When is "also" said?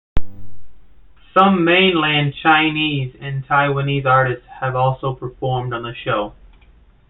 4.75-5.13